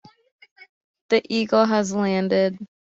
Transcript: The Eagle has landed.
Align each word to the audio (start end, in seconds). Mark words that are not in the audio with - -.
The 1.09 1.21
Eagle 1.31 1.65
has 1.65 1.93
landed. 1.93 2.57